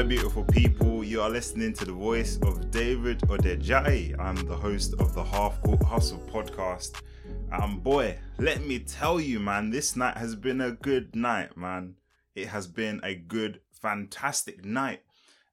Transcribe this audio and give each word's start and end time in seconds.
Hello, 0.00 0.08
beautiful 0.08 0.44
people. 0.44 1.04
You 1.04 1.20
are 1.20 1.28
listening 1.28 1.74
to 1.74 1.84
the 1.84 1.92
voice 1.92 2.38
of 2.38 2.70
David 2.70 3.20
Odejai. 3.28 4.18
I'm 4.18 4.34
the 4.46 4.56
host 4.56 4.94
of 4.98 5.12
the 5.12 5.22
Half 5.22 5.60
Court 5.60 5.82
Hustle 5.82 6.20
podcast. 6.20 7.02
And 7.52 7.82
boy, 7.82 8.18
let 8.38 8.64
me 8.64 8.78
tell 8.78 9.20
you, 9.20 9.38
man, 9.38 9.68
this 9.68 9.96
night 9.96 10.16
has 10.16 10.34
been 10.34 10.62
a 10.62 10.70
good 10.70 11.14
night, 11.14 11.54
man. 11.54 11.96
It 12.34 12.46
has 12.48 12.66
been 12.66 13.02
a 13.04 13.14
good, 13.14 13.60
fantastic 13.72 14.64
night. 14.64 15.02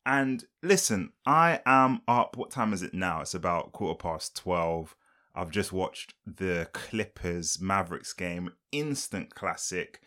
And 0.05 0.45
listen, 0.63 1.11
I 1.25 1.59
am 1.65 1.99
up. 2.07 2.37
What 2.37 2.49
time 2.49 2.71
is 2.71 2.83
it 2.83 2.93
now? 2.93 3.19
It's 3.19 3.33
about 3.33 3.73
quarter 3.73 3.97
past 3.97 4.37
12. 4.37 4.95
I've 5.35 5.51
just 5.51 5.73
watched 5.73 6.13
the 6.25 6.69
Clippers 6.71 7.59
Mavericks 7.59 8.13
game, 8.13 8.53
instant 8.71 9.35
classic. 9.35 9.99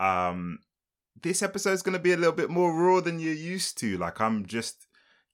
Um, 0.00 0.58
this 1.24 1.42
episode 1.42 1.72
is 1.72 1.82
going 1.82 1.94
to 1.94 1.98
be 1.98 2.12
a 2.12 2.18
little 2.18 2.34
bit 2.34 2.50
more 2.50 2.74
raw 2.74 3.00
than 3.00 3.18
you're 3.18 3.32
used 3.32 3.78
to. 3.78 3.96
Like, 3.96 4.20
I'm 4.20 4.44
just 4.44 4.86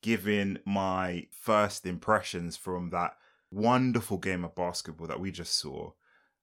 giving 0.03 0.59
my 0.65 1.27
first 1.33 1.85
impressions 1.85 2.57
from 2.57 2.91
that 2.91 3.17
wonderful 3.51 4.17
game 4.17 4.45
of 4.45 4.55
basketball 4.55 5.09
that 5.09 5.19
we 5.19 5.33
just 5.33 5.53
saw. 5.59 5.91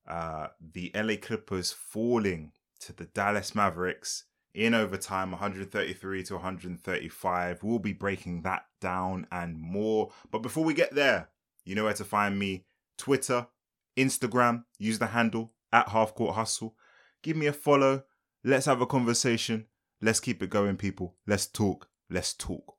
Uh, 0.05 0.47
the 0.59 0.91
LA 0.93 1.15
Clippers 1.15 1.71
falling 1.71 2.51
to 2.81 2.91
the 2.91 3.05
Dallas 3.05 3.55
Mavericks 3.55 4.26
in 4.54 4.73
overtime 4.73 5.31
133 5.31 6.23
to 6.23 6.34
135. 6.34 7.63
We'll 7.63 7.79
be 7.79 7.93
breaking 7.93 8.41
that 8.41 8.65
down 8.82 9.27
and 9.32 9.57
more. 9.57 10.11
But 10.29 10.41
before 10.41 10.65
we 10.65 10.73
get 10.73 10.93
there, 10.93 11.29
you 11.63 11.73
know 11.73 11.85
where 11.85 11.93
to 11.93 12.04
find 12.04 12.37
me 12.37 12.65
Twitter, 12.98 13.48
Instagram, 13.95 14.65
use 14.77 14.99
the 14.99 15.07
handle 15.07 15.54
at 15.71 15.87
Half 15.87 16.15
Court 16.15 16.35
Hustle. 16.35 16.76
Give 17.23 17.37
me 17.37 17.45
a 17.45 17.54
follow. 17.54 18.04
Let's 18.43 18.66
have 18.66 18.82
a 18.82 18.85
conversation. 18.85 19.66
Let's 20.02 20.20
keep 20.20 20.43
it 20.43 20.49
going, 20.49 20.77
people. 20.77 21.16
Let's 21.26 21.48
talk. 21.48 21.90
Let's 22.10 22.34
talk. 22.34 22.76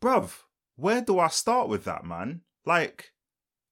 Bruv, 0.00 0.32
where 0.76 1.02
do 1.02 1.18
I 1.18 1.28
start 1.28 1.68
with 1.68 1.84
that, 1.84 2.04
man? 2.04 2.42
Like, 2.64 3.12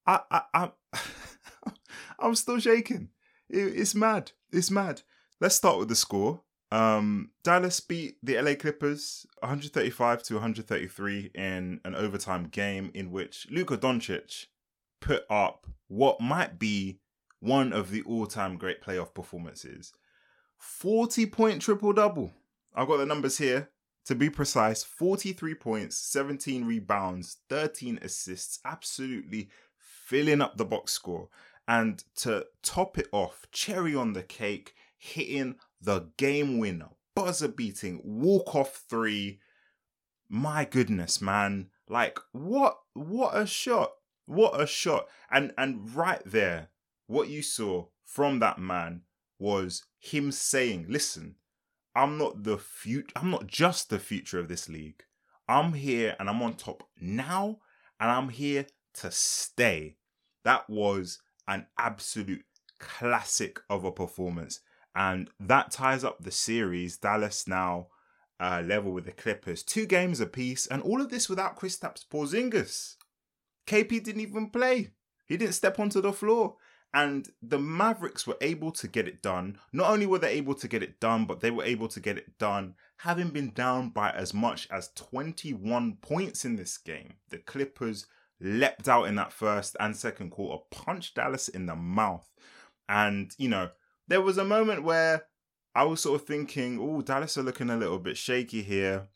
I, 0.06 0.20
I, 0.31 0.42
I 0.55 0.70
I'm 2.19 2.34
still 2.34 2.59
shaking. 2.59 3.11
It, 3.48 3.78
it's 3.78 3.95
mad. 3.95 4.33
It's 4.53 4.70
mad. 4.70 5.03
Let's 5.41 5.56
start 5.56 5.78
with 5.78 5.89
the 5.89 5.95
score. 5.95 6.42
Um, 6.70 7.31
Dallas 7.43 7.81
beat 7.81 8.17
the 8.22 8.41
LA 8.41 8.55
Clippers 8.55 9.27
135 9.41 10.22
to 10.25 10.34
133 10.34 11.31
in 11.34 11.81
an 11.84 11.95
overtime 11.95 12.45
game 12.45 12.91
in 12.93 13.11
which 13.11 13.47
Luka 13.50 13.78
Doncic 13.78 14.47
put 15.00 15.25
up 15.31 15.67
what 15.87 16.20
might 16.20 16.59
be 16.59 17.00
one 17.41 17.72
of 17.72 17.91
the 17.91 18.03
all-time 18.03 18.59
great 18.59 18.83
playoff 18.83 19.15
performances. 19.15 19.93
40 20.59 21.27
point 21.27 21.62
triple 21.62 21.92
double. 21.92 22.33
I've 22.75 22.89
got 22.89 22.98
the 22.98 23.06
numbers 23.06 23.39
here. 23.39 23.70
To 24.06 24.14
be 24.14 24.31
precise, 24.31 24.83
43 24.83 25.55
points, 25.55 25.98
17 25.98 26.65
rebounds, 26.65 27.39
13 27.50 27.98
assists, 28.00 28.59
absolutely 28.65 29.50
filling 29.77 30.41
up 30.41 30.56
the 30.56 30.65
box 30.65 30.92
score. 30.92 31.28
And 31.67 32.03
to 32.17 32.47
top 32.62 32.97
it 32.97 33.09
off, 33.12 33.47
cherry 33.53 33.95
on 33.95 34.15
the 34.15 34.23
cake, 34.23 34.73
hitting 34.97 35.56
the 35.78 36.09
game 36.17 36.56
winner, 36.56 36.89
buzzer 37.15 37.49
beating, 37.49 38.00
walk 38.03 38.55
off 38.55 38.84
three. 38.88 39.41
My 40.31 40.65
goodness, 40.65 41.21
man. 41.21 41.69
Like 41.87 42.19
what 42.32 42.78
what 42.94 43.37
a 43.37 43.47
shot. 43.47 43.93
What 44.25 44.59
a 44.59 44.66
shot. 44.66 45.09
And 45.31 45.53
and 45.59 45.94
right 45.94 46.22
there, 46.25 46.71
what 47.06 47.28
you 47.28 47.43
saw 47.43 47.87
from 48.05 48.38
that 48.38 48.59
man 48.59 49.03
was 49.38 49.84
him 49.99 50.32
saying, 50.32 50.87
listen, 50.88 51.37
I'm 51.94 52.19
not 52.19 52.44
the 52.44 52.59
future 52.59 53.12
I'm 53.16 53.31
not 53.31 53.47
just 53.47 53.91
the 53.91 53.99
future 53.99 54.38
of 54.38 54.49
this 54.49 54.69
league. 54.69 55.03
I'm 55.49 55.72
here 55.72 56.15
and 56.19 56.28
I'm 56.28 56.43
on 56.43 56.54
top 56.54 56.88
now 57.00 57.59
and 57.99 58.10
I'm 58.10 58.28
here 58.28 58.66
to 58.94 59.10
stay. 59.10 59.97
That 60.44 60.69
was 60.69 61.19
an 61.47 61.66
absolute 61.78 62.44
classic 62.78 63.60
of 63.69 63.84
a 63.84 63.93
performance 63.93 64.60
and 64.94 65.31
that 65.41 65.70
ties 65.70 66.05
up 66.05 66.19
the 66.20 66.31
series. 66.31 66.99
Dallas 66.99 67.47
now 67.47 67.88
uh, 68.41 68.62
level 68.65 68.93
with 68.93 69.05
the 69.05 69.12
Clippers, 69.12 69.62
two 69.62 69.87
games 69.87 70.20
apiece, 70.20 70.66
and 70.66 70.82
all 70.82 71.00
of 71.00 71.09
this 71.09 71.28
without 71.28 71.59
Kristaps 71.59 72.05
Porzingis. 72.06 72.97
KP 73.66 74.03
didn't 74.03 74.20
even 74.20 74.50
play; 74.50 74.91
he 75.26 75.37
didn't 75.37 75.55
step 75.55 75.78
onto 75.78 76.00
the 76.00 76.12
floor. 76.12 76.56
And 76.94 77.28
the 77.43 77.59
Mavericks 77.59 78.26
were 78.26 78.38
able 78.41 78.72
to 78.72 78.88
get 78.88 79.06
it 79.06 79.22
done. 79.22 79.59
Not 79.72 79.91
only 79.91 80.06
were 80.06 80.19
they 80.19 80.32
able 80.32 80.54
to 80.54 80.69
get 80.69 80.82
it 80.82 81.00
done, 81.00 81.26
but 81.26 81.41
they 81.41 81.50
were 81.50 81.65
able 81.65 81.88
to 81.88 82.00
get 82.00 82.16
it 82.16 82.38
done 82.38 82.75
having 82.99 83.28
been 83.28 83.50
down 83.50 83.91
by 83.91 84.10
as 84.10 84.34
much 84.34 84.66
as 84.71 84.91
21 84.97 85.99
points 86.00 86.44
in 86.44 86.56
this 86.56 86.76
game. 86.78 87.15
The 87.31 87.38
Clippers 87.38 88.06
leapt 88.41 88.88
out 88.88 89.04
in 89.04 89.15
that 89.16 89.32
first 89.32 89.76
and 89.78 89.97
second 89.97 90.31
quarter, 90.31 90.62
punched 90.71 91.15
Dallas 91.15 91.49
in 91.49 91.66
the 91.66 91.76
mouth. 91.76 92.28
And, 92.88 93.32
you 93.38 93.49
know, 93.49 93.70
there 94.09 94.22
was 94.22 94.38
a 94.38 94.44
moment 94.44 94.82
where 94.82 95.26
I 95.75 95.84
was 95.84 96.00
sort 96.00 96.20
of 96.20 96.26
thinking, 96.26 96.78
oh, 96.81 97.03
Dallas 97.03 97.38
are 97.38 97.43
looking 97.43 97.70
a 97.70 97.76
little 97.76 97.99
bit 97.99 98.16
shaky 98.16 98.62
here. 98.62 99.09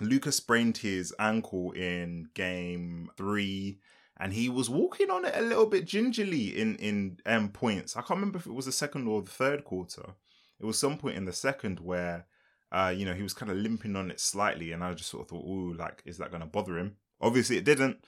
Luka's 0.00 0.36
sprained 0.36 0.78
his 0.78 1.14
ankle 1.18 1.70
in 1.72 2.28
game 2.34 3.10
three, 3.16 3.78
and 4.22 4.32
he 4.32 4.48
was 4.48 4.70
walking 4.70 5.10
on 5.10 5.24
it 5.24 5.34
a 5.36 5.42
little 5.42 5.66
bit 5.66 5.84
gingerly 5.84 6.56
in 6.56 6.76
in 6.76 7.18
um, 7.26 7.48
points. 7.48 7.96
I 7.96 8.02
can't 8.02 8.20
remember 8.20 8.38
if 8.38 8.46
it 8.46 8.54
was 8.54 8.66
the 8.66 8.72
second 8.72 9.08
or 9.08 9.20
the 9.20 9.30
third 9.30 9.64
quarter. 9.64 10.14
It 10.60 10.64
was 10.64 10.78
some 10.78 10.96
point 10.96 11.16
in 11.16 11.24
the 11.24 11.32
second 11.32 11.80
where, 11.80 12.26
uh, 12.70 12.94
you 12.96 13.04
know, 13.04 13.14
he 13.14 13.24
was 13.24 13.34
kind 13.34 13.50
of 13.50 13.58
limping 13.58 13.96
on 13.96 14.12
it 14.12 14.20
slightly, 14.20 14.70
and 14.70 14.84
I 14.84 14.94
just 14.94 15.10
sort 15.10 15.24
of 15.24 15.28
thought, 15.28 15.44
oh, 15.44 15.74
like, 15.76 16.02
is 16.04 16.18
that 16.18 16.30
going 16.30 16.40
to 16.40 16.46
bother 16.46 16.78
him? 16.78 16.98
Obviously, 17.20 17.56
it 17.56 17.64
didn't. 17.64 18.04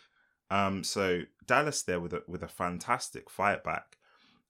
Um, 0.50 0.84
so 0.84 1.22
Dallas 1.44 1.82
there 1.82 1.98
with 1.98 2.12
a 2.12 2.22
with 2.28 2.44
a 2.44 2.48
fantastic 2.48 3.28
fight 3.28 3.64
back. 3.64 3.97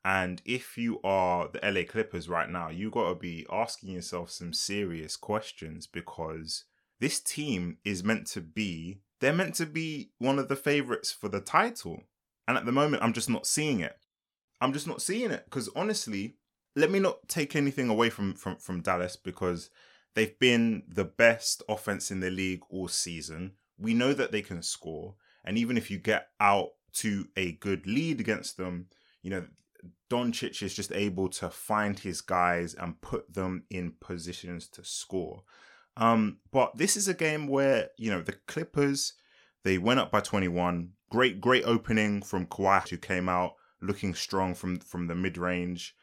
And 0.04 0.42
if 0.44 0.76
you 0.76 1.00
are 1.02 1.48
the 1.48 1.60
LA 1.66 1.84
Clippers 1.88 2.28
right 2.28 2.50
now, 2.50 2.68
you 2.68 2.90
got 2.90 3.08
to 3.08 3.14
be 3.14 3.46
asking 3.50 3.88
yourself 3.88 4.30
some 4.30 4.52
serious 4.52 5.16
questions 5.16 5.86
because 5.86 6.64
this 7.00 7.20
team 7.20 7.78
is 7.86 8.04
meant 8.04 8.26
to 8.28 8.42
be, 8.42 9.00
they're 9.20 9.32
meant 9.32 9.54
to 9.56 9.66
be 9.66 10.10
one 10.18 10.38
of 10.38 10.48
the 10.48 10.56
favorites 10.56 11.12
for 11.12 11.28
the 11.28 11.40
title. 11.40 12.02
And 12.46 12.56
at 12.56 12.66
the 12.66 12.72
moment, 12.72 13.02
I'm 13.02 13.12
just 13.12 13.30
not 13.30 13.46
seeing 13.46 13.80
it. 13.80 13.96
I'm 14.60 14.72
just 14.72 14.86
not 14.86 15.02
seeing 15.02 15.30
it 15.30 15.44
because 15.44 15.68
honestly, 15.74 16.36
let 16.76 16.90
me 16.90 16.98
not 16.98 17.28
take 17.28 17.54
anything 17.54 17.88
away 17.88 18.10
from, 18.10 18.34
from, 18.34 18.56
from 18.56 18.80
Dallas 18.80 19.16
because 19.16 19.70
they've 20.14 20.38
been 20.38 20.82
the 20.88 21.04
best 21.04 21.62
offense 21.68 22.10
in 22.10 22.20
the 22.20 22.30
league 22.30 22.62
all 22.68 22.88
season. 22.88 23.52
We 23.78 23.94
know 23.94 24.12
that 24.12 24.32
they 24.32 24.42
can 24.42 24.62
score. 24.62 25.14
And 25.44 25.58
even 25.58 25.76
if 25.76 25.90
you 25.90 25.98
get 25.98 26.28
out 26.40 26.70
to 26.94 27.28
a 27.36 27.52
good 27.52 27.86
lead 27.86 28.20
against 28.20 28.56
them, 28.56 28.86
you 29.22 29.30
know, 29.30 29.44
Doncic 30.10 30.62
is 30.62 30.74
just 30.74 30.92
able 30.92 31.28
to 31.30 31.50
find 31.50 31.98
his 31.98 32.20
guys 32.20 32.74
and 32.74 33.00
put 33.00 33.34
them 33.34 33.64
in 33.70 33.94
positions 34.00 34.68
to 34.68 34.84
score. 34.84 35.42
Um, 35.96 36.38
but 36.50 36.76
this 36.76 36.96
is 36.96 37.08
a 37.08 37.14
game 37.14 37.46
where, 37.46 37.88
you 37.96 38.10
know, 38.10 38.20
the 38.20 38.36
Clippers, 38.46 39.14
they 39.62 39.78
went 39.78 40.00
up 40.00 40.10
by 40.10 40.20
21. 40.20 40.90
Great, 41.10 41.40
great 41.40 41.64
opening 41.64 42.22
from 42.22 42.46
Kawhi, 42.46 42.88
who 42.88 42.96
came 42.96 43.28
out 43.28 43.54
looking 43.80 44.14
strong 44.14 44.54
from, 44.54 44.78
from 44.80 45.06
the 45.06 45.14
mid 45.14 45.38
range. 45.38 45.94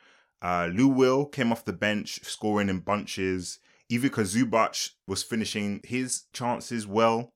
Uh, 0.42 0.70
Lou 0.74 0.88
Will 0.88 1.26
came 1.26 1.52
off 1.52 1.66
the 1.66 1.74
bench, 1.74 2.24
scoring 2.24 2.70
in 2.70 2.80
bunches. 2.80 3.60
Ivica 3.90 4.22
Zubac 4.22 4.92
was 5.08 5.24
finishing 5.24 5.82
his 5.84 6.24
chances 6.34 6.88
well. 6.88 7.34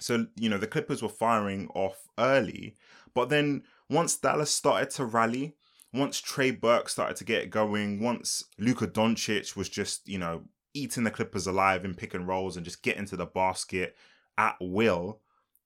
So, 0.00 0.26
you 0.36 0.48
know, 0.48 0.58
the 0.58 0.66
Clippers 0.66 1.02
were 1.02 1.08
firing 1.08 1.68
off 1.74 2.08
early. 2.18 2.76
But 3.14 3.28
then 3.28 3.62
once 3.90 4.16
Dallas 4.16 4.50
started 4.50 4.90
to 4.90 5.04
rally, 5.04 5.54
once 5.92 6.20
Trey 6.20 6.50
Burke 6.50 6.88
started 6.88 7.16
to 7.16 7.24
get 7.24 7.50
going, 7.50 8.00
once 8.00 8.44
Luka 8.58 8.86
Doncic 8.86 9.54
was 9.54 9.68
just, 9.68 10.08
you 10.08 10.18
know, 10.18 10.44
eating 10.74 11.04
the 11.04 11.10
Clippers 11.10 11.46
alive 11.46 11.84
in 11.84 11.94
pick 11.94 12.14
and 12.14 12.26
rolls 12.26 12.56
and 12.56 12.64
just 12.64 12.82
getting 12.82 13.06
to 13.06 13.16
the 13.16 13.26
basket 13.26 13.96
at 14.38 14.56
will, 14.60 15.20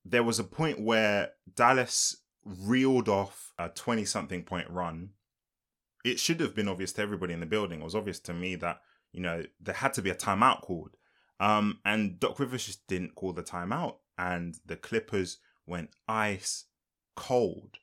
there 0.05 0.23
was 0.23 0.39
a 0.39 0.45
point 0.45 0.81
where 0.81 1.31
Dallas 1.55 2.17
reeled 2.45 3.09
off 3.09 3.53
a 3.59 3.69
20 3.69 4.05
something 4.05 4.43
point 4.43 4.69
run. 4.71 5.11
It 6.05 6.21
should 6.21 6.41
have 6.41 6.55
been 6.55 6.69
obvious 6.69 6.93
to 6.93 7.03
everybody 7.03 7.35
in 7.35 7.41
the 7.41 7.47
building. 7.47 7.81
It 7.81 7.85
was 7.85 7.95
obvious 7.95 8.21
to 8.21 8.35
me 8.35 8.55
that, 8.57 8.81
you 9.13 9.21
know, 9.21 9.43
there 9.61 9.75
had 9.75 9.93
to 9.95 10.03
be 10.03 10.11
a 10.11 10.15
timeout 10.15 10.61
called. 10.61 10.97
Um, 11.41 11.81
and 11.85 12.21
Doc 12.21 12.39
Rivers 12.39 12.67
just 12.67 12.87
didn't 12.87 13.17
call 13.17 13.33
the 13.33 13.43
timeout. 13.43 13.97
And 14.17 14.57
the 14.65 14.77
Clippers 14.77 15.39
went 15.67 15.91
ice 16.09 16.67
cold. 17.17 17.79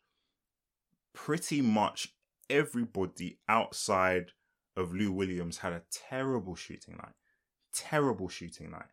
Pretty 1.13 1.61
much 1.61 2.15
everybody 2.49 3.39
outside 3.49 4.31
of 4.75 4.93
Lou 4.93 5.11
Williams 5.11 5.59
had 5.59 5.73
a 5.73 5.83
terrible 5.91 6.55
shooting 6.55 6.95
night. 6.95 7.13
Terrible 7.73 8.27
shooting 8.27 8.71
night. 8.71 8.89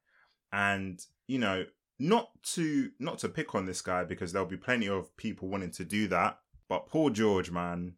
And, 0.52 1.04
you 1.26 1.38
know, 1.38 1.64
not 1.98 2.30
to 2.42 2.90
not 2.98 3.18
to 3.18 3.28
pick 3.28 3.54
on 3.54 3.66
this 3.66 3.82
guy 3.82 4.04
because 4.04 4.32
there'll 4.32 4.48
be 4.48 4.56
plenty 4.56 4.88
of 4.88 5.14
people 5.16 5.48
wanting 5.48 5.70
to 5.72 5.84
do 5.84 6.08
that, 6.08 6.38
but 6.68 6.86
Paul 6.86 7.10
George, 7.10 7.50
man, 7.50 7.94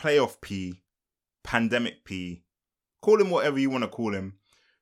playoff 0.00 0.40
P, 0.40 0.82
pandemic 1.42 2.04
P, 2.04 2.44
call 3.02 3.20
him 3.20 3.30
whatever 3.30 3.58
you 3.58 3.70
want 3.70 3.84
to 3.84 3.88
call 3.88 4.14
him. 4.14 4.38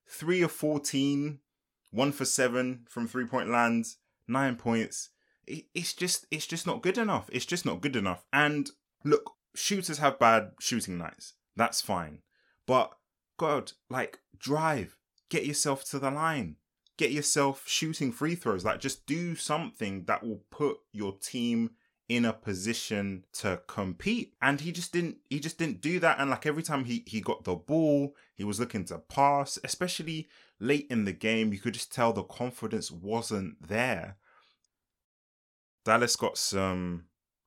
3 0.06 0.43
of 0.43 0.53
14 0.53 1.41
one 1.91 2.12
for 2.12 2.25
seven 2.25 2.87
from 2.88 3.06
three 3.06 3.26
point 3.26 3.50
lands, 3.50 3.99
nine 4.29 4.56
points. 4.56 5.11
It's 5.46 5.93
just 5.93 6.26
it's 6.31 6.46
just 6.46 6.67
not 6.67 6.82
good 6.82 6.99
enough. 6.99 7.29
It's 7.32 7.46
just 7.46 7.67
not 7.67 7.81
good 7.81 7.96
enough. 7.96 8.25
And 8.32 8.70
look, 9.05 9.32
shooters 9.55 9.99
have 9.99 10.19
bad 10.19 10.53
shooting 10.61 10.99
nights. 10.99 11.35
That's 11.56 11.81
fine. 11.81 12.19
But 12.70 12.96
God, 13.37 13.72
like 13.88 14.20
drive, 14.38 14.96
get 15.28 15.44
yourself 15.44 15.82
to 15.87 15.99
the 15.99 16.12
line, 16.12 16.55
get 16.96 17.11
yourself 17.11 17.64
shooting 17.67 18.12
free 18.12 18.37
throws. 18.37 18.64
Like 18.64 18.78
just 18.78 19.06
do 19.06 19.34
something 19.34 20.05
that 20.05 20.22
will 20.22 20.44
put 20.52 20.76
your 20.93 21.19
team 21.19 21.70
in 22.08 22.25
a 22.25 22.32
position 22.32 23.25
to 23.32 23.61
compete. 23.67 24.34
And 24.40 24.61
he 24.61 24.70
just 24.70 24.93
didn't 24.93 25.17
he 25.28 25.40
just 25.40 25.58
didn't 25.58 25.81
do 25.81 25.99
that. 25.99 26.20
And 26.20 26.31
like 26.31 26.46
every 26.46 26.62
time 26.62 26.84
he 26.84 27.02
he 27.08 27.20
got 27.20 27.43
the 27.43 27.56
ball 27.56 28.14
he 28.37 28.44
was 28.44 28.61
looking 28.61 28.84
to 28.84 28.99
pass 28.99 29.58
especially 29.64 30.28
late 30.61 30.87
in 30.90 31.06
the 31.06 31.12
game 31.12 31.52
you 31.52 31.58
could 31.58 31.75
just 31.75 31.93
tell 31.93 32.12
the 32.12 32.22
confidence 32.22 32.88
wasn't 32.88 33.67
there. 33.67 34.17
Dallas 35.84 36.14
got 36.14 36.38
some 36.38 37.06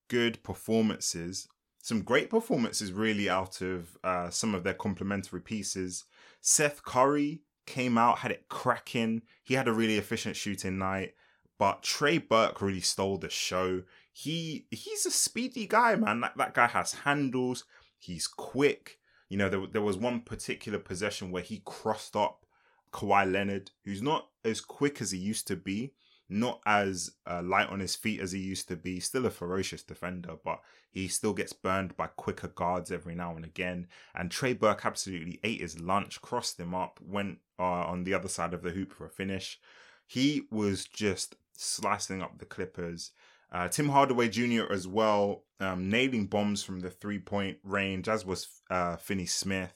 good 0.10 0.44
performances 0.44 1.48
some 1.84 2.02
great 2.02 2.32
performances 2.32 2.92
really 2.92 3.30
out 3.30 3.62
of 3.62 3.96
uh, 4.04 4.32
some 4.32 4.56
of 4.56 4.64
their 4.64 4.74
complementary 4.74 5.42
pieces 5.42 6.06
Seth 6.42 6.84
Curry 6.84 7.42
came 7.68 7.98
out 7.98 8.20
had 8.20 8.32
it 8.32 8.50
cracking 8.50 9.22
he 9.44 9.54
had 9.54 9.68
a 9.68 9.74
really 9.74 9.98
efficient 9.98 10.36
shooting 10.36 10.80
night 10.80 11.14
but 11.60 11.84
Trey 11.84 12.18
Burke 12.18 12.62
really 12.62 12.82
stole 12.82 13.18
the 13.18 13.30
show 13.30 13.84
he 14.14 14.68
he's 14.70 15.06
a 15.08 15.12
speedy 15.12 15.66
guy, 15.66 15.96
man. 15.96 16.22
That 16.22 16.38
that 16.38 16.54
guy 16.54 16.68
has 16.68 16.94
handles. 16.94 17.66
He's 17.98 18.28
quick. 18.28 19.00
You 19.28 19.38
know, 19.38 19.50
there 19.50 19.66
there 19.66 19.82
was 19.82 19.98
one 19.98 20.22
particular 20.22 20.78
possession 20.78 21.32
where 21.32 21.42
he 21.42 21.64
crossed 21.66 22.16
up 22.16 22.46
Kawhi 22.94 23.30
Leonard, 23.30 23.72
who's 23.84 24.04
not 24.04 24.30
as 24.46 24.62
quick 24.62 25.02
as 25.02 25.12
he 25.12 25.18
used 25.18 25.48
to 25.48 25.56
be, 25.56 25.94
not 26.34 26.60
as 26.66 27.12
uh, 27.30 27.42
light 27.44 27.70
on 27.70 27.80
his 27.80 27.96
feet 27.96 28.20
as 28.20 28.32
he 28.32 28.40
used 28.40 28.68
to 28.68 28.76
be. 28.76 29.00
Still 29.00 29.26
a 29.26 29.30
ferocious 29.30 29.84
defender, 29.84 30.36
but 30.44 30.60
he 30.92 31.08
still 31.08 31.34
gets 31.34 31.54
burned 31.54 31.96
by 31.96 32.08
quicker 32.08 32.48
guards 32.48 32.92
every 32.92 33.16
now 33.16 33.36
and 33.36 33.46
again. 33.46 33.88
And 34.16 34.30
Trey 34.30 34.54
Burke 34.54 34.86
absolutely 34.86 35.40
ate 35.44 35.62
his 35.62 35.80
lunch, 35.80 36.22
crossed 36.22 36.60
him 36.60 36.74
up, 36.74 37.00
went 37.02 37.40
uh, 37.60 37.64
on 37.64 38.04
the 38.04 38.14
other 38.14 38.28
side 38.28 38.54
of 38.54 38.64
the 38.64 38.72
hoop 38.72 38.92
for 38.92 39.06
a 39.06 39.10
finish. 39.10 39.60
He 40.06 40.48
was 40.52 40.86
just 40.86 41.36
slicing 41.56 42.22
up 42.22 42.40
the 42.40 42.46
Clippers. 42.46 43.12
Uh, 43.52 43.68
Tim 43.68 43.90
Hardaway 43.90 44.30
Jr. 44.30 44.72
as 44.72 44.88
well, 44.88 45.44
um, 45.60 45.90
nailing 45.90 46.26
bombs 46.26 46.64
from 46.64 46.80
the 46.80 46.90
three 46.90 47.20
point 47.20 47.58
range, 47.64 48.10
as 48.10 48.26
was 48.26 48.48
uh, 48.72 48.96
Finney 48.96 49.28
Smith. 49.28 49.74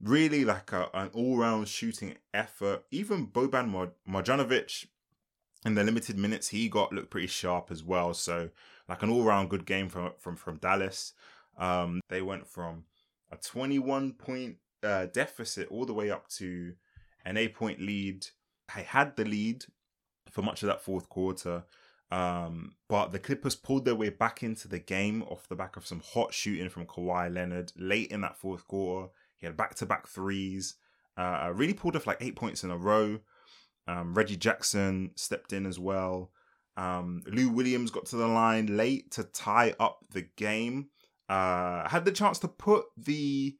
Really 0.00 0.44
like 0.44 0.72
a, 0.72 0.88
an 0.92 1.10
all 1.14 1.38
round 1.38 1.68
shooting 1.68 2.16
effort. 2.34 2.84
Even 2.90 3.28
Boban 3.28 3.92
Marjanovic, 4.08 4.86
in 5.68 5.74
the 5.74 5.84
limited 5.84 6.18
minutes 6.18 6.48
he 6.48 6.68
got, 6.68 6.92
looked 6.92 7.10
pretty 7.10 7.26
sharp 7.26 7.70
as 7.70 7.84
well. 7.84 8.14
So, 8.14 8.48
like 8.88 9.02
an 9.02 9.10
all 9.10 9.22
round 9.22 9.50
good 9.50 9.66
game 9.66 9.88
from, 9.88 10.12
from, 10.18 10.34
from 10.34 10.56
Dallas. 10.56 11.12
Um, 11.58 12.00
they 12.08 12.22
went 12.22 12.46
from 12.46 12.84
a 13.30 13.36
21 13.36 14.14
point 14.14 14.56
uh, 14.82 15.06
deficit 15.06 15.68
all 15.70 15.84
the 15.84 15.92
way 15.92 16.10
up 16.10 16.26
to 16.28 16.72
an 17.24 17.36
eight 17.36 17.54
point 17.54 17.80
lead. 17.80 18.26
They 18.74 18.82
had 18.82 19.14
the 19.16 19.24
lead 19.24 19.66
for 20.30 20.42
much 20.42 20.62
of 20.62 20.68
that 20.68 20.82
fourth 20.82 21.08
quarter. 21.08 21.64
Um, 22.10 22.76
but 22.88 23.12
the 23.12 23.18
Clippers 23.18 23.54
pulled 23.54 23.84
their 23.84 23.94
way 23.94 24.08
back 24.08 24.42
into 24.42 24.66
the 24.66 24.78
game 24.78 25.22
off 25.24 25.48
the 25.48 25.54
back 25.54 25.76
of 25.76 25.86
some 25.86 26.00
hot 26.02 26.32
shooting 26.32 26.70
from 26.70 26.86
Kawhi 26.86 27.32
Leonard 27.32 27.72
late 27.76 28.10
in 28.10 28.22
that 28.22 28.38
fourth 28.38 28.66
quarter. 28.66 29.10
He 29.36 29.46
had 29.46 29.56
back 29.56 29.74
to 29.76 29.86
back 29.86 30.08
threes, 30.08 30.76
uh, 31.18 31.52
really 31.54 31.74
pulled 31.74 31.96
off 31.96 32.06
like 32.06 32.18
eight 32.20 32.36
points 32.36 32.64
in 32.64 32.70
a 32.70 32.78
row. 32.78 33.20
Um, 33.88 34.14
Reggie 34.14 34.36
Jackson 34.36 35.10
stepped 35.16 35.52
in 35.52 35.66
as 35.66 35.78
well. 35.78 36.30
Um, 36.76 37.22
Lou 37.26 37.48
Williams 37.48 37.90
got 37.90 38.06
to 38.06 38.16
the 38.16 38.28
line 38.28 38.76
late 38.76 39.10
to 39.12 39.24
tie 39.24 39.74
up 39.80 40.04
the 40.12 40.28
game. 40.36 40.90
Uh, 41.28 41.88
had 41.88 42.04
the 42.04 42.12
chance 42.12 42.38
to 42.40 42.48
put 42.48 42.84
the 42.96 43.56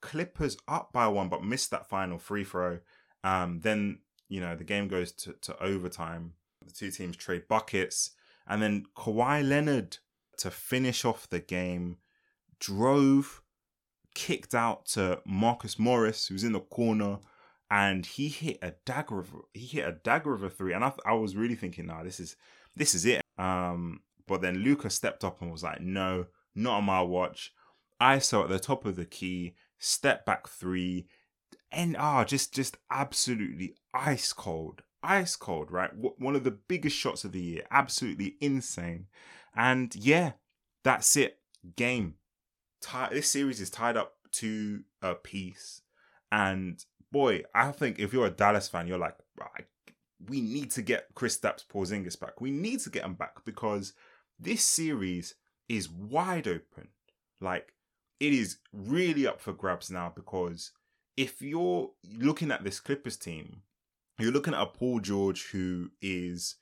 Clippers 0.00 0.56
up 0.68 0.92
by 0.92 1.08
one, 1.08 1.28
but 1.28 1.42
missed 1.42 1.70
that 1.72 1.88
final 1.88 2.18
free 2.18 2.44
throw. 2.44 2.78
Um, 3.24 3.60
then 3.60 3.98
you 4.28 4.40
know 4.40 4.54
the 4.54 4.64
game 4.64 4.86
goes 4.86 5.12
to, 5.12 5.34
to 5.42 5.62
overtime. 5.62 6.34
The 6.64 6.72
two 6.72 6.90
teams 6.90 7.16
trade 7.16 7.48
buckets. 7.48 8.12
And 8.46 8.62
then 8.62 8.84
Kawhi 8.96 9.46
Leonard 9.46 9.98
to 10.38 10.50
finish 10.50 11.04
off 11.04 11.28
the 11.28 11.40
game 11.40 11.98
drove, 12.58 13.42
kicked 14.14 14.54
out 14.54 14.86
to 14.86 15.20
Marcus 15.26 15.78
Morris, 15.78 16.26
who's 16.26 16.44
in 16.44 16.52
the 16.52 16.60
corner, 16.60 17.18
and 17.70 18.04
he 18.04 18.28
hit 18.28 18.58
a 18.62 18.74
dagger 18.84 19.20
of 19.20 19.34
he 19.54 19.66
hit 19.66 19.88
a 19.88 19.92
dagger 19.92 20.34
of 20.34 20.42
a 20.42 20.50
three. 20.50 20.72
And 20.72 20.84
I, 20.84 20.92
I 21.06 21.14
was 21.14 21.36
really 21.36 21.54
thinking, 21.54 21.86
nah, 21.86 22.02
this 22.02 22.18
is 22.18 22.36
this 22.76 22.94
is 22.94 23.06
it. 23.06 23.22
Um, 23.38 24.00
but 24.26 24.42
then 24.42 24.58
Luka 24.58 24.90
stepped 24.90 25.24
up 25.24 25.40
and 25.40 25.50
was 25.50 25.62
like, 25.62 25.80
no, 25.80 26.26
not 26.54 26.78
on 26.78 26.84
my 26.84 27.02
watch. 27.02 27.52
ISO 28.00 28.42
at 28.42 28.48
the 28.48 28.58
top 28.58 28.84
of 28.86 28.96
the 28.96 29.04
key, 29.04 29.54
step 29.78 30.24
back 30.24 30.48
three, 30.48 31.06
and 31.70 31.96
ah, 31.98 32.24
just 32.24 32.52
just 32.52 32.76
absolutely 32.90 33.76
ice 33.94 34.32
cold, 34.32 34.82
ice 35.02 35.36
cold, 35.36 35.70
right? 35.70 35.90
One 35.94 36.34
of 36.34 36.44
the 36.44 36.50
biggest 36.50 36.96
shots 36.96 37.24
of 37.24 37.32
the 37.32 37.42
year, 37.42 37.62
absolutely 37.70 38.36
insane. 38.40 39.06
And 39.54 39.94
yeah, 39.94 40.32
that's 40.82 41.16
it. 41.16 41.38
Game. 41.76 42.14
This 43.10 43.28
series 43.28 43.60
is 43.60 43.68
tied 43.68 43.96
up 43.96 44.14
to 44.32 44.82
a 45.02 45.14
piece. 45.14 45.82
And 46.32 46.82
boy, 47.12 47.42
I 47.54 47.72
think 47.72 47.98
if 47.98 48.12
you're 48.12 48.26
a 48.26 48.30
Dallas 48.30 48.68
fan, 48.68 48.86
you're 48.86 48.98
like, 48.98 49.16
we 50.28 50.40
need 50.40 50.70
to 50.72 50.82
get 50.82 51.14
Kristaps 51.14 51.64
Porzingis 51.66 52.18
back. 52.18 52.40
We 52.40 52.50
need 52.50 52.80
to 52.80 52.90
get 52.90 53.04
him 53.04 53.14
back 53.14 53.44
because 53.44 53.94
this 54.38 54.62
series 54.62 55.34
is 55.68 55.88
wide 55.88 56.46
open. 56.46 56.88
Like, 57.40 57.72
it 58.18 58.32
is 58.32 58.58
really 58.72 59.26
up 59.26 59.40
for 59.40 59.52
grabs 59.52 59.90
now 59.90 60.12
because 60.14 60.72
if 61.16 61.40
you're 61.40 61.90
looking 62.18 62.50
at 62.50 62.64
this 62.64 62.80
Clippers 62.80 63.16
team, 63.16 63.62
you're 64.18 64.32
looking 64.32 64.54
at 64.54 64.62
a 64.62 64.66
Paul 64.66 65.00
George 65.00 65.50
who 65.50 65.90
is 66.02 66.56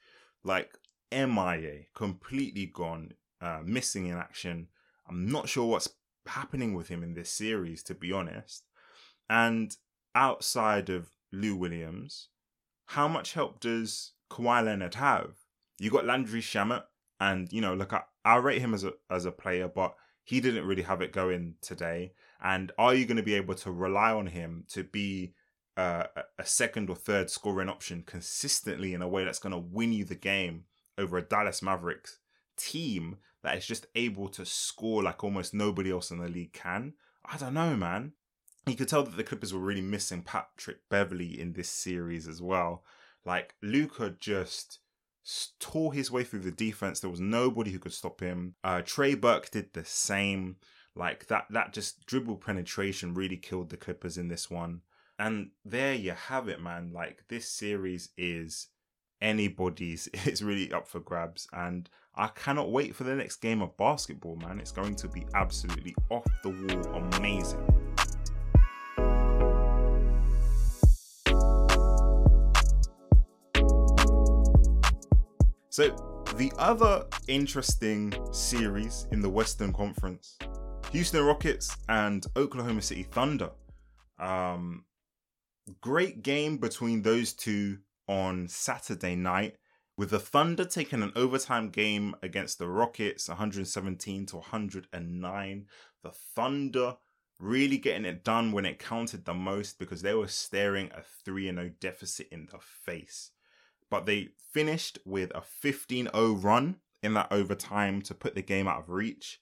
like 0.44 0.78
MIA, 1.10 1.86
completely 1.94 2.66
gone, 2.66 3.12
uh, 3.40 3.60
missing 3.64 4.06
in 4.06 4.16
action. 4.16 4.68
I'm 5.08 5.30
not 5.30 5.48
sure 5.48 5.66
what's 5.66 5.88
happening 6.26 6.74
with 6.74 6.88
him 6.88 7.02
in 7.02 7.14
this 7.14 7.30
series, 7.30 7.82
to 7.84 7.94
be 7.94 8.12
honest. 8.12 8.64
And 9.28 9.76
outside 10.18 10.90
of 10.90 11.10
Lou 11.32 11.54
Williams, 11.54 12.28
how 12.86 13.06
much 13.06 13.34
help 13.34 13.60
does 13.60 14.12
Kawhi 14.30 14.64
Leonard 14.64 14.96
have? 14.96 15.34
You 15.78 15.90
got 15.90 16.04
Landry 16.04 16.40
Shamet, 16.40 16.82
and 17.20 17.50
you 17.52 17.60
know, 17.60 17.74
look, 17.74 17.92
I, 17.92 18.02
I 18.24 18.36
rate 18.36 18.60
him 18.60 18.74
as 18.74 18.82
a 18.84 18.92
as 19.08 19.24
a 19.24 19.30
player, 19.30 19.68
but 19.68 19.94
he 20.24 20.40
didn't 20.40 20.66
really 20.66 20.82
have 20.82 21.00
it 21.00 21.12
going 21.12 21.54
today. 21.62 22.12
And 22.42 22.72
are 22.78 22.94
you 22.94 23.06
going 23.06 23.16
to 23.16 23.22
be 23.22 23.34
able 23.34 23.54
to 23.54 23.70
rely 23.70 24.12
on 24.12 24.26
him 24.26 24.64
to 24.70 24.82
be 24.82 25.34
uh, 25.76 26.04
a 26.38 26.44
second 26.44 26.90
or 26.90 26.96
third 26.96 27.30
scoring 27.30 27.68
option 27.68 28.02
consistently 28.04 28.94
in 28.94 29.02
a 29.02 29.08
way 29.08 29.24
that's 29.24 29.38
going 29.38 29.52
to 29.52 29.58
win 29.58 29.92
you 29.92 30.04
the 30.04 30.16
game 30.16 30.64
over 30.98 31.16
a 31.16 31.22
Dallas 31.22 31.62
Mavericks 31.62 32.18
team 32.56 33.18
that 33.42 33.56
is 33.56 33.66
just 33.66 33.86
able 33.94 34.28
to 34.30 34.44
score 34.44 35.02
like 35.02 35.22
almost 35.22 35.54
nobody 35.54 35.90
else 35.92 36.10
in 36.10 36.18
the 36.18 36.28
league 36.28 36.52
can. 36.52 36.94
I 37.24 37.36
don't 37.36 37.54
know, 37.54 37.76
man. 37.76 38.12
You 38.68 38.76
could 38.76 38.88
tell 38.88 39.02
that 39.02 39.16
the 39.16 39.24
Clippers 39.24 39.54
were 39.54 39.60
really 39.60 39.80
missing 39.80 40.22
Patrick 40.22 40.78
Beverley 40.88 41.40
in 41.40 41.52
this 41.52 41.68
series 41.68 42.28
as 42.28 42.42
well. 42.42 42.84
Like 43.24 43.54
Luka 43.62 44.14
just 44.18 44.80
tore 45.58 45.92
his 45.92 46.10
way 46.10 46.24
through 46.24 46.40
the 46.40 46.50
defense. 46.50 47.00
There 47.00 47.10
was 47.10 47.20
nobody 47.20 47.70
who 47.70 47.78
could 47.78 47.92
stop 47.92 48.20
him. 48.20 48.54
Uh, 48.64 48.82
Trey 48.84 49.14
Burke 49.14 49.50
did 49.50 49.72
the 49.72 49.84
same. 49.84 50.56
Like 50.94 51.26
that, 51.26 51.46
that 51.50 51.72
just 51.72 52.06
dribble 52.06 52.38
penetration 52.38 53.14
really 53.14 53.36
killed 53.36 53.70
the 53.70 53.76
Clippers 53.76 54.18
in 54.18 54.28
this 54.28 54.50
one. 54.50 54.80
And 55.18 55.50
there 55.64 55.94
you 55.94 56.12
have 56.12 56.48
it, 56.48 56.60
man. 56.60 56.92
Like 56.92 57.24
this 57.28 57.50
series 57.50 58.10
is 58.16 58.68
anybody's. 59.20 60.08
It's 60.24 60.42
really 60.42 60.72
up 60.72 60.88
for 60.88 61.00
grabs. 61.00 61.46
And 61.52 61.88
I 62.14 62.28
cannot 62.28 62.72
wait 62.72 62.94
for 62.94 63.04
the 63.04 63.14
next 63.14 63.36
game 63.36 63.62
of 63.62 63.76
basketball, 63.76 64.36
man. 64.36 64.58
It's 64.58 64.72
going 64.72 64.96
to 64.96 65.08
be 65.08 65.26
absolutely 65.34 65.94
off 66.10 66.26
the 66.42 66.50
wall 66.50 66.94
amazing. 66.94 67.87
So, 75.78 76.24
the 76.34 76.52
other 76.58 77.06
interesting 77.28 78.12
series 78.32 79.06
in 79.12 79.20
the 79.20 79.28
Western 79.28 79.72
Conference 79.72 80.36
Houston 80.90 81.24
Rockets 81.24 81.76
and 81.88 82.26
Oklahoma 82.34 82.82
City 82.82 83.04
Thunder. 83.04 83.50
Um, 84.18 84.86
Great 85.80 86.24
game 86.24 86.56
between 86.56 87.02
those 87.02 87.32
two 87.32 87.78
on 88.08 88.48
Saturday 88.48 89.14
night, 89.14 89.54
with 89.96 90.10
the 90.10 90.18
Thunder 90.18 90.64
taking 90.64 91.00
an 91.00 91.12
overtime 91.14 91.70
game 91.70 92.16
against 92.24 92.58
the 92.58 92.66
Rockets 92.66 93.28
117 93.28 94.26
to 94.26 94.36
109. 94.38 95.66
The 96.02 96.10
Thunder 96.34 96.96
really 97.38 97.78
getting 97.78 98.04
it 98.04 98.24
done 98.24 98.50
when 98.50 98.66
it 98.66 98.80
counted 98.80 99.24
the 99.24 99.34
most 99.34 99.78
because 99.78 100.02
they 100.02 100.14
were 100.14 100.26
staring 100.26 100.90
a 100.90 101.04
3 101.24 101.44
0 101.44 101.70
deficit 101.78 102.26
in 102.32 102.48
the 102.50 102.58
face. 102.58 103.30
But 103.90 104.06
they 104.06 104.30
finished 104.52 104.98
with 105.04 105.30
a 105.34 105.42
15 105.42 106.08
0 106.12 106.32
run 106.32 106.76
in 107.02 107.14
that 107.14 107.30
overtime 107.30 108.02
to 108.02 108.14
put 108.14 108.34
the 108.34 108.42
game 108.42 108.68
out 108.68 108.80
of 108.80 108.90
reach. 108.90 109.40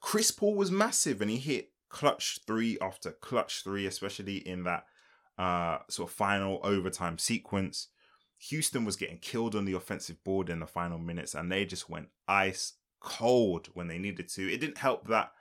Chris 0.00 0.30
Paul 0.30 0.54
was 0.54 0.70
massive 0.70 1.20
and 1.20 1.30
he 1.30 1.36
hit 1.36 1.70
clutch 1.88 2.40
three 2.46 2.78
after 2.80 3.12
clutch 3.12 3.62
three, 3.62 3.86
especially 3.86 4.36
in 4.36 4.64
that 4.64 4.84
uh, 5.38 5.78
sort 5.88 6.10
of 6.10 6.16
final 6.16 6.60
overtime 6.62 7.18
sequence. 7.18 7.88
Houston 8.48 8.84
was 8.84 8.96
getting 8.96 9.18
killed 9.18 9.54
on 9.54 9.64
the 9.64 9.74
offensive 9.74 10.22
board 10.24 10.48
in 10.50 10.58
the 10.58 10.66
final 10.66 10.98
minutes 10.98 11.34
and 11.34 11.52
they 11.52 11.64
just 11.64 11.88
went 11.88 12.08
ice 12.26 12.74
cold 13.00 13.68
when 13.74 13.86
they 13.86 13.98
needed 13.98 14.28
to. 14.30 14.52
It 14.52 14.58
didn't 14.58 14.78
help 14.78 15.06
that 15.08 15.32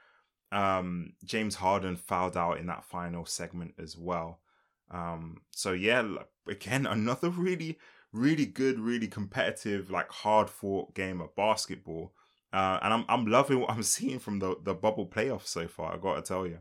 um, 0.51 1.13
James 1.23 1.55
Harden 1.55 1.95
fouled 1.95 2.37
out 2.37 2.59
in 2.59 2.67
that 2.67 2.83
final 2.83 3.25
segment 3.25 3.73
as 3.79 3.97
well. 3.97 4.41
Um, 4.89 5.37
so 5.51 5.71
yeah, 5.71 6.03
again, 6.47 6.85
another 6.89 7.29
really, 7.29 7.79
really 8.13 8.45
good, 8.45 8.79
really 8.79 9.07
competitive, 9.07 9.89
like 9.89 10.11
hard 10.11 10.49
fought 10.49 10.93
game 10.93 11.21
of 11.21 11.35
basketball. 11.35 12.13
Uh, 12.53 12.79
and 12.81 12.93
I'm 12.93 13.05
I'm 13.07 13.25
loving 13.25 13.59
what 13.59 13.71
I'm 13.71 13.83
seeing 13.95 14.19
from 14.19 14.39
the 14.39 14.55
the 14.61 14.73
bubble 14.73 15.07
playoffs 15.07 15.47
so 15.47 15.67
far. 15.67 15.93
I 15.93 15.97
gotta 15.97 16.21
tell 16.21 16.45
you. 16.45 16.59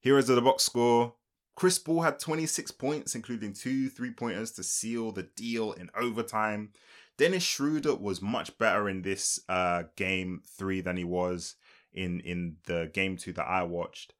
Heroes 0.00 0.28
of 0.28 0.36
the 0.36 0.42
box 0.42 0.64
score. 0.64 1.14
Chris 1.56 1.78
Paul 1.78 2.00
had 2.00 2.18
26 2.18 2.70
points, 2.70 3.14
including 3.14 3.52
two 3.52 3.88
three 3.88 4.12
pointers 4.12 4.50
to 4.52 4.62
seal 4.62 5.12
the 5.12 5.24
deal 5.24 5.72
in 5.72 5.90
overtime. 5.94 6.70
Dennis 7.18 7.42
Schroeder 7.42 7.96
was 7.96 8.22
much 8.22 8.56
better 8.56 8.88
in 8.88 9.02
this 9.02 9.40
uh, 9.48 9.82
game 9.94 10.42
three 10.56 10.80
than 10.80 10.96
he 10.96 11.04
was 11.04 11.56
in 11.92 12.20
in 12.20 12.56
the 12.66 12.90
game 12.94 13.16
two 13.16 13.32
that 13.34 13.46
I 13.46 13.62
watched. 13.64 14.14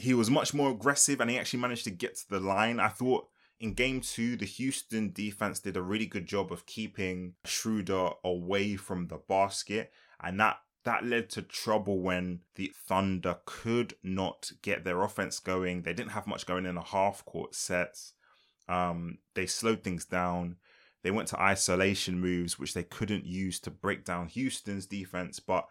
He 0.00 0.14
was 0.14 0.30
much 0.30 0.52
more 0.52 0.70
aggressive 0.70 1.20
and 1.20 1.30
he 1.30 1.38
actually 1.38 1.60
managed 1.60 1.84
to 1.84 1.90
get 1.90 2.16
to 2.16 2.28
the 2.28 2.40
line. 2.40 2.80
I 2.80 2.88
thought 2.88 3.28
in 3.62 3.74
game 3.74 4.00
two, 4.00 4.36
the 4.36 4.44
Houston 4.44 5.12
defense 5.12 5.60
did 5.60 5.76
a 5.76 5.82
really 5.82 6.04
good 6.04 6.26
job 6.26 6.50
of 6.50 6.66
keeping 6.66 7.34
Schroeder 7.44 8.10
away 8.24 8.74
from 8.74 9.06
the 9.06 9.18
basket, 9.28 9.92
and 10.20 10.38
that 10.40 10.56
that 10.84 11.04
led 11.04 11.30
to 11.30 11.42
trouble 11.42 12.00
when 12.00 12.40
the 12.56 12.72
Thunder 12.74 13.36
could 13.44 13.94
not 14.02 14.50
get 14.62 14.82
their 14.82 15.00
offense 15.02 15.38
going. 15.38 15.82
They 15.82 15.94
didn't 15.94 16.10
have 16.10 16.26
much 16.26 16.44
going 16.44 16.66
in 16.66 16.74
the 16.74 16.82
half 16.82 17.24
court 17.24 17.54
sets. 17.54 18.14
Um, 18.68 19.18
they 19.34 19.46
slowed 19.46 19.84
things 19.84 20.04
down. 20.04 20.56
They 21.04 21.12
went 21.12 21.28
to 21.28 21.40
isolation 21.40 22.20
moves, 22.20 22.58
which 22.58 22.74
they 22.74 22.82
couldn't 22.82 23.26
use 23.26 23.60
to 23.60 23.70
break 23.70 24.04
down 24.04 24.26
Houston's 24.26 24.86
defense. 24.86 25.38
But 25.38 25.68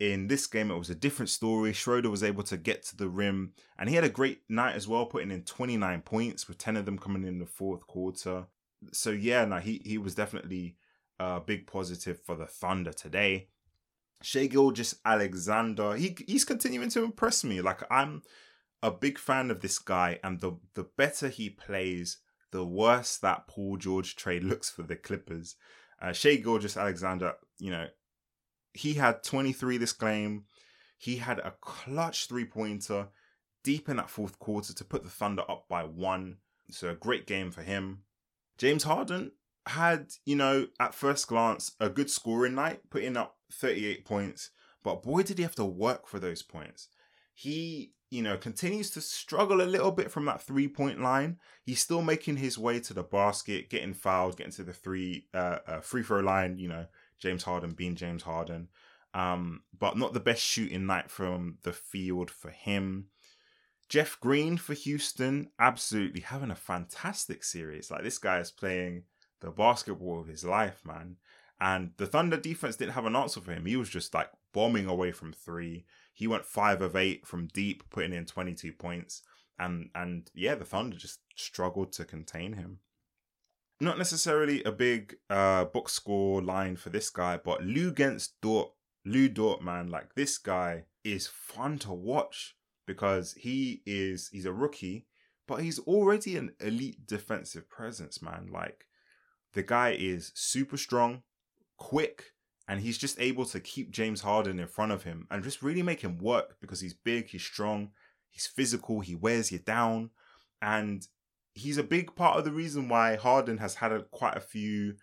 in 0.00 0.28
this 0.28 0.46
game, 0.46 0.70
it 0.70 0.78
was 0.78 0.90
a 0.90 0.94
different 0.94 1.28
story. 1.28 1.72
Schroeder 1.72 2.10
was 2.10 2.22
able 2.22 2.44
to 2.44 2.56
get 2.56 2.84
to 2.86 2.96
the 2.96 3.08
rim, 3.08 3.52
and 3.78 3.88
he 3.88 3.96
had 3.96 4.04
a 4.04 4.08
great 4.08 4.42
night 4.48 4.76
as 4.76 4.86
well, 4.86 5.06
putting 5.06 5.30
in 5.30 5.42
29 5.42 6.02
points 6.02 6.46
with 6.46 6.58
10 6.58 6.76
of 6.76 6.84
them 6.84 6.98
coming 6.98 7.24
in 7.24 7.38
the 7.38 7.46
fourth 7.46 7.86
quarter. 7.86 8.46
So 8.92 9.10
yeah, 9.10 9.44
no, 9.44 9.56
he 9.56 9.82
he 9.84 9.98
was 9.98 10.14
definitely 10.14 10.76
a 11.18 11.40
big 11.40 11.66
positive 11.66 12.20
for 12.22 12.36
the 12.36 12.46
Thunder 12.46 12.92
today. 12.92 13.48
Shai 14.22 14.46
Gilgeous-Alexander, 14.46 15.96
he 15.96 16.16
he's 16.26 16.44
continuing 16.44 16.90
to 16.90 17.02
impress 17.02 17.42
me. 17.42 17.60
Like 17.60 17.82
I'm 17.90 18.22
a 18.82 18.92
big 18.92 19.18
fan 19.18 19.50
of 19.50 19.60
this 19.60 19.80
guy, 19.80 20.20
and 20.22 20.40
the 20.40 20.52
the 20.74 20.84
better 20.96 21.28
he 21.28 21.50
plays, 21.50 22.18
the 22.52 22.64
worse 22.64 23.16
that 23.18 23.48
Paul 23.48 23.76
George 23.78 24.14
trade 24.14 24.44
looks 24.44 24.70
for 24.70 24.84
the 24.84 24.96
Clippers. 24.96 25.56
Uh, 26.00 26.12
Shai 26.12 26.36
Gilgeous-Alexander, 26.36 27.34
you 27.58 27.72
know, 27.72 27.88
he 28.78 28.94
had 28.94 29.24
23 29.24 29.76
this 29.76 29.92
game. 29.92 30.44
He 30.98 31.16
had 31.16 31.40
a 31.40 31.54
clutch 31.60 32.26
three 32.26 32.44
pointer 32.44 33.08
deep 33.64 33.88
in 33.88 33.96
that 33.96 34.10
fourth 34.10 34.38
quarter 34.38 34.72
to 34.72 34.84
put 34.84 35.02
the 35.02 35.10
Thunder 35.10 35.42
up 35.48 35.66
by 35.68 35.82
one. 35.82 36.36
So 36.70 36.90
a 36.90 36.94
great 36.94 37.26
game 37.26 37.50
for 37.50 37.62
him. 37.62 38.02
James 38.56 38.84
Harden 38.84 39.32
had, 39.66 40.12
you 40.24 40.36
know, 40.36 40.68
at 40.78 40.94
first 40.94 41.26
glance, 41.26 41.72
a 41.80 41.88
good 41.88 42.10
scoring 42.10 42.54
night, 42.54 42.80
putting 42.90 43.16
up 43.16 43.36
38 43.52 44.04
points. 44.04 44.50
But 44.84 45.02
boy, 45.02 45.22
did 45.22 45.38
he 45.38 45.42
have 45.42 45.56
to 45.56 45.64
work 45.64 46.06
for 46.06 46.20
those 46.20 46.42
points. 46.42 46.88
He, 47.34 47.92
you 48.10 48.22
know, 48.22 48.36
continues 48.36 48.90
to 48.90 49.00
struggle 49.00 49.60
a 49.60 49.62
little 49.62 49.92
bit 49.92 50.10
from 50.10 50.24
that 50.26 50.42
three 50.42 50.68
point 50.68 51.00
line. 51.00 51.38
He's 51.64 51.80
still 51.80 52.02
making 52.02 52.36
his 52.36 52.58
way 52.58 52.80
to 52.80 52.94
the 52.94 53.02
basket, 53.02 53.70
getting 53.70 53.94
fouled, 53.94 54.36
getting 54.36 54.52
to 54.52 54.64
the 54.64 54.72
three 54.72 55.26
uh, 55.34 55.58
uh, 55.66 55.80
free 55.80 56.02
throw 56.02 56.20
line, 56.20 56.58
you 56.58 56.68
know, 56.68 56.86
James 57.18 57.42
Harden 57.42 57.72
being 57.72 57.96
James 57.96 58.22
Harden. 58.22 58.68
Um, 59.14 59.62
but 59.76 59.96
not 59.96 60.12
the 60.12 60.20
best 60.20 60.42
shooting 60.42 60.86
night 60.86 61.10
from 61.10 61.58
the 61.62 61.72
field 61.72 62.30
for 62.30 62.50
him. 62.50 63.06
Jeff 63.88 64.20
Green 64.20 64.58
for 64.58 64.74
Houston, 64.74 65.48
absolutely 65.58 66.20
having 66.20 66.50
a 66.50 66.56
fantastic 66.56 67.42
series. 67.42 67.90
Like 67.90 68.02
this 68.02 68.18
guy 68.18 68.38
is 68.38 68.50
playing 68.50 69.04
the 69.40 69.50
basketball 69.50 70.20
of 70.20 70.26
his 70.26 70.44
life, 70.44 70.82
man. 70.84 71.16
And 71.60 71.92
the 71.96 72.06
Thunder 72.06 72.36
defense 72.36 72.76
didn't 72.76 72.92
have 72.92 73.06
an 73.06 73.16
answer 73.16 73.40
for 73.40 73.52
him. 73.52 73.64
He 73.64 73.76
was 73.76 73.88
just 73.88 74.14
like 74.14 74.30
bombing 74.52 74.86
away 74.86 75.10
from 75.10 75.32
three. 75.32 75.86
He 76.12 76.26
went 76.26 76.44
five 76.44 76.82
of 76.82 76.94
eight 76.94 77.26
from 77.26 77.48
deep, 77.48 77.82
putting 77.90 78.12
in 78.12 78.26
22 78.26 78.72
points. 78.74 79.22
And 79.58 79.90
and 79.94 80.30
yeah, 80.34 80.54
the 80.54 80.64
Thunder 80.64 80.96
just 80.96 81.20
struggled 81.34 81.92
to 81.92 82.04
contain 82.04 82.52
him 82.52 82.78
not 83.80 83.98
necessarily 83.98 84.62
a 84.64 84.72
big 84.72 85.16
uh 85.30 85.64
box 85.66 85.92
score 85.92 86.42
line 86.42 86.76
for 86.76 86.90
this 86.90 87.10
guy, 87.10 87.38
but 87.42 87.62
Luguentz 87.62 88.30
Dort, 88.42 88.72
Lu 89.04 89.28
Dort, 89.28 89.62
man, 89.62 89.88
like 89.88 90.14
this 90.14 90.38
guy 90.38 90.84
is 91.04 91.26
fun 91.26 91.78
to 91.80 91.92
watch 91.92 92.56
because 92.86 93.34
he 93.34 93.82
is 93.86 94.28
he's 94.32 94.46
a 94.46 94.52
rookie, 94.52 95.06
but 95.46 95.62
he's 95.62 95.78
already 95.80 96.36
an 96.36 96.52
elite 96.60 97.06
defensive 97.06 97.68
presence, 97.68 98.20
man. 98.22 98.48
Like 98.52 98.86
the 99.54 99.62
guy 99.62 99.90
is 99.98 100.32
super 100.34 100.76
strong, 100.76 101.22
quick, 101.76 102.32
and 102.68 102.80
he's 102.80 102.98
just 102.98 103.18
able 103.20 103.46
to 103.46 103.60
keep 103.60 103.90
James 103.90 104.20
Harden 104.20 104.58
in 104.58 104.68
front 104.68 104.92
of 104.92 105.04
him 105.04 105.26
and 105.30 105.42
just 105.42 105.62
really 105.62 105.82
make 105.82 106.00
him 106.02 106.18
work 106.18 106.56
because 106.60 106.80
he's 106.80 106.94
big, 106.94 107.28
he's 107.28 107.42
strong, 107.42 107.90
he's 108.30 108.46
physical, 108.46 109.00
he 109.00 109.14
wears 109.14 109.50
you 109.50 109.58
down, 109.58 110.10
and 110.60 111.06
he's 111.58 111.78
a 111.78 111.82
big 111.82 112.14
part 112.14 112.38
of 112.38 112.44
the 112.44 112.52
reason 112.52 112.88
why 112.88 113.16
Harden 113.16 113.58
has 113.58 113.76
had 113.76 113.92
a, 113.92 114.02
quite 114.04 114.36
a 114.36 114.40
few 114.40 114.94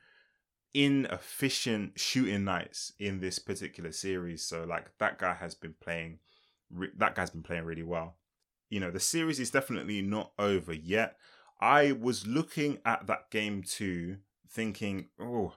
inefficient 0.74 1.97
shooting 2.00 2.43
nights 2.43 2.91
in 3.00 3.19
this 3.19 3.39
particular 3.39 3.91
series. 3.91 4.43
So 4.43 4.63
like 4.63 4.97
that 5.00 5.17
guy 5.19 5.33
has 5.33 5.55
been 5.55 5.75
playing, 5.81 6.19
that 6.97 7.15
guy's 7.15 7.29
been 7.29 7.43
playing 7.43 7.65
really 7.65 7.83
well. 7.83 8.17
You 8.69 8.79
know, 8.79 8.91
the 8.91 9.00
series 9.00 9.39
is 9.39 9.51
definitely 9.51 10.01
not 10.01 10.31
over 10.38 10.74
yet. 10.74 11.17
I 11.62 11.93
was 11.93 12.27
looking 12.27 12.79
at 12.85 13.07
that 13.07 13.31
game 13.31 13.63
too, 13.63 14.17
thinking, 14.50 15.07
oh, 15.19 15.53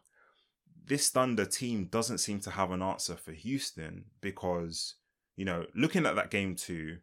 this 0.86 1.10
Thunder 1.10 1.44
team 1.44 1.86
doesn't 1.90 2.18
seem 2.18 2.40
to 2.40 2.50
have 2.50 2.70
an 2.70 2.82
answer 2.82 3.16
for 3.16 3.32
Houston 3.32 4.04
because, 4.20 4.94
you 5.36 5.44
know, 5.44 5.66
looking 5.74 6.06
at 6.06 6.14
that 6.16 6.30
game 6.30 6.54
too, 6.54 6.98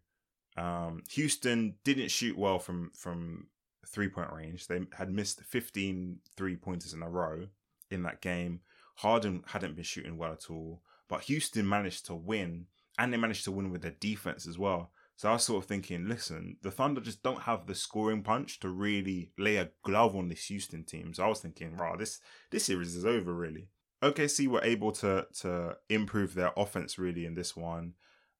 um, 0.57 1.03
Houston 1.11 1.75
didn't 1.83 2.11
shoot 2.11 2.37
well 2.37 2.59
from 2.59 2.91
from 2.97 3.47
three 3.87 4.09
point 4.09 4.31
range. 4.31 4.67
They 4.67 4.81
had 4.97 5.11
missed 5.11 5.41
15 5.41 6.19
three 6.35 6.55
pointers 6.55 6.93
in 6.93 7.01
a 7.01 7.09
row 7.09 7.47
in 7.89 8.03
that 8.03 8.21
game. 8.21 8.61
Harden 8.97 9.43
hadn't 9.47 9.75
been 9.75 9.83
shooting 9.83 10.17
well 10.17 10.31
at 10.31 10.49
all, 10.49 10.81
but 11.09 11.21
Houston 11.23 11.67
managed 11.67 12.05
to 12.07 12.15
win, 12.15 12.67
and 12.97 13.11
they 13.11 13.17
managed 13.17 13.43
to 13.45 13.51
win 13.51 13.69
with 13.69 13.81
their 13.81 13.95
defense 13.99 14.47
as 14.47 14.57
well. 14.57 14.91
So 15.17 15.29
I 15.29 15.33
was 15.33 15.43
sort 15.43 15.63
of 15.63 15.67
thinking, 15.67 16.09
listen, 16.09 16.57
the 16.61 16.71
Thunder 16.71 16.99
just 16.99 17.23
don't 17.23 17.41
have 17.41 17.67
the 17.67 17.75
scoring 17.75 18.21
punch 18.21 18.59
to 18.59 18.69
really 18.69 19.31
lay 19.37 19.57
a 19.57 19.69
glove 19.83 20.15
on 20.15 20.27
this 20.27 20.45
Houston 20.47 20.83
team. 20.83 21.13
So 21.13 21.23
I 21.23 21.27
was 21.27 21.39
thinking, 21.39 21.77
wow, 21.77 21.95
this 21.95 22.19
this 22.51 22.65
series 22.65 22.95
is 22.95 23.05
over 23.05 23.33
really. 23.33 23.69
OKC 24.03 24.47
were 24.47 24.63
able 24.63 24.91
to 24.93 25.25
to 25.41 25.77
improve 25.89 26.35
their 26.35 26.51
offense 26.57 26.99
really 26.99 27.25
in 27.25 27.35
this 27.35 27.55
one. 27.55 27.93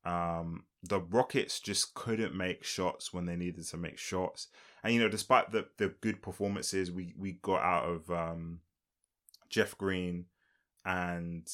Um, 0.04 0.66
the 0.84 1.00
Rockets 1.00 1.60
just 1.60 1.94
couldn't 1.96 2.36
make 2.36 2.64
shots 2.64 3.14
when 3.14 3.26
they 3.26 3.36
needed 3.36 3.66
to 3.68 3.78
make 3.78 3.98
shots. 3.98 4.48
And 4.86 4.94
you 4.94 5.00
know, 5.00 5.10
despite 5.10 5.52
the 5.52 5.66
the 5.78 5.96
good 6.00 6.22
performances 6.22 6.92
we 6.92 7.16
we 7.18 7.40
got 7.42 7.64
out 7.64 7.86
of 7.86 8.12
um, 8.12 8.60
Jeff 9.50 9.76
Green 9.80 10.26
and 10.86 11.50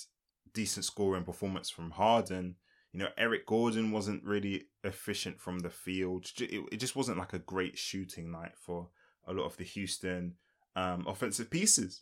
decent 0.54 0.84
scoring 0.84 1.24
performance 1.24 1.70
from 1.70 1.92
Harden, 1.92 2.56
you 2.92 3.00
know, 3.00 3.08
Eric 3.18 3.46
Gordon 3.46 3.92
wasn't 3.92 4.26
really 4.26 4.66
efficient 4.84 5.40
from 5.40 5.60
the 5.60 5.70
field. 5.70 6.30
It, 6.40 6.78
just 6.78 6.98
wasn't 6.98 7.20
like 7.20 7.32
a 7.32 7.40
great 7.40 7.78
shooting 7.78 8.34
night 8.34 8.52
for 8.58 8.90
a 9.26 9.32
lot 9.32 9.46
of 9.46 9.56
the 9.56 9.64
Houston 9.64 10.34
um, 10.76 11.06
offensive 11.08 11.50
pieces. 11.50 12.02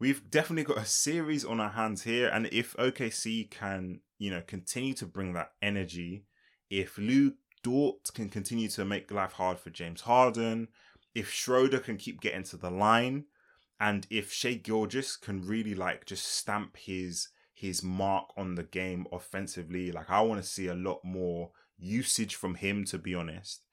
We've 0.00 0.28
definitely 0.28 0.64
got 0.64 0.82
a 0.82 0.84
series 0.84 1.44
on 1.44 1.60
our 1.60 1.70
hands 1.70 2.02
here, 2.02 2.28
and 2.28 2.46
if 2.46 2.74
OKC 2.76 3.48
can, 3.52 4.00
you 4.18 4.32
know, 4.32 4.42
continue 4.44 4.94
to 4.94 5.06
bring 5.06 5.34
that 5.34 5.52
energy, 5.62 6.24
if 6.70 6.98
Lu 6.98 7.34
Dort 7.62 8.12
can 8.14 8.28
continue 8.28 8.68
to 8.68 8.84
make 8.84 9.10
life 9.10 9.32
hard 9.32 9.58
for 9.58 9.70
James 9.70 10.02
Harden, 10.02 10.68
if 11.14 11.32
Schroeder 11.32 11.78
can 11.78 11.96
keep 11.96 12.20
getting 12.20 12.44
to 12.44 12.56
the 12.56 12.70
line, 12.70 13.24
and 13.80 14.06
if 14.10 14.32
Shai 14.32 14.54
Gilgeous 14.54 15.16
can 15.16 15.46
really 15.46 15.74
like 15.74 16.06
just 16.06 16.26
stamp 16.26 16.76
his 16.76 17.28
his 17.54 17.82
mark 17.82 18.26
on 18.36 18.54
the 18.54 18.62
game 18.62 19.06
offensively, 19.10 19.90
like 19.90 20.10
I 20.10 20.20
want 20.20 20.40
to 20.42 20.48
see 20.48 20.68
a 20.68 20.74
lot 20.74 21.00
more 21.04 21.50
usage 21.76 22.36
from 22.36 22.54
him, 22.54 22.84
to 22.86 22.98
be 22.98 23.14
honest, 23.14 23.64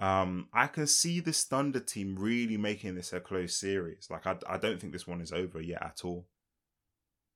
um, 0.00 0.48
I 0.52 0.66
can 0.66 0.86
see 0.86 1.20
this 1.20 1.44
Thunder 1.44 1.80
team 1.80 2.16
really 2.18 2.56
making 2.56 2.94
this 2.94 3.12
a 3.12 3.20
close 3.20 3.54
series. 3.54 4.08
Like, 4.10 4.26
I, 4.26 4.36
I 4.48 4.58
don't 4.58 4.80
think 4.80 4.92
this 4.92 5.06
one 5.06 5.20
is 5.20 5.32
over 5.32 5.60
yet 5.60 5.82
at 5.82 6.04
all. 6.04 6.26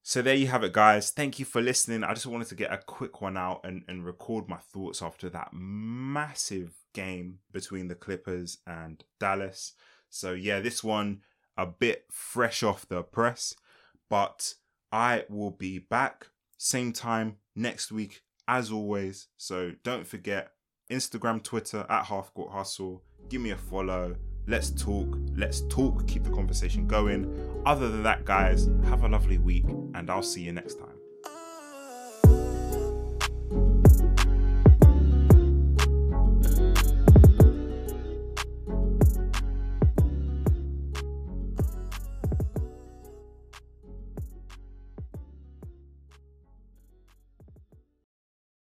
So 0.05 0.21
there 0.21 0.35
you 0.35 0.49
have 0.49 0.65
it, 0.65 0.73
guys. 0.73 1.11
Thank 1.11 1.39
you 1.39 1.45
for 1.45 1.61
listening. 1.61 2.03
I 2.03 2.13
just 2.13 2.27
wanted 2.27 2.49
to 2.49 2.57
get 2.57 2.73
a 2.73 2.79
quick 2.79 3.21
one 3.21 3.37
out 3.37 3.61
and, 3.63 3.85
and 3.87 4.05
record 4.05 4.49
my 4.49 4.57
thoughts 4.57 5.01
after 5.01 5.29
that 5.31 5.51
massive 5.53 6.75
game 6.93 7.39
between 7.53 7.87
the 7.87 7.95
Clippers 7.95 8.59
and 8.67 9.05
Dallas. 9.21 9.75
So 10.11 10.33
yeah, 10.33 10.61
this 10.61 10.83
one 10.83 11.21
a 11.57 11.67
bit 11.67 12.07
fresh 12.11 12.63
off 12.63 12.89
the 12.89 13.03
press, 13.03 13.55
but 14.11 14.55
I 14.91 15.25
will 15.29 15.53
be 15.53 15.79
back 15.79 16.27
same 16.59 16.93
time 16.93 17.37
next 17.55 17.93
week 17.93 18.23
as 18.49 18.73
always. 18.73 19.29
So 19.37 19.73
don't 19.85 20.07
forget 20.07 20.51
Instagram, 20.91 21.43
Twitter 21.43 21.87
at 21.89 22.07
Half 22.07 22.35
Court 22.35 22.53
Hustle. 22.53 23.03
Give 23.29 23.41
me 23.41 23.51
a 23.51 23.57
follow. 23.57 24.17
Let's 24.47 24.71
talk. 24.71 25.17
Let's 25.37 25.61
talk. 25.63 26.07
Keep 26.09 26.25
the 26.25 26.31
conversation 26.31 26.87
going. 26.87 27.63
Other 27.65 27.89
than 27.89 28.03
that, 28.03 28.25
guys, 28.25 28.69
have 28.85 29.05
a 29.05 29.09
lovely 29.09 29.39
week 29.39 29.65
and 29.95 30.11
I'll 30.11 30.23
see 30.23 30.43
you 30.43 30.53
next 30.53 30.75
time. 30.75 30.92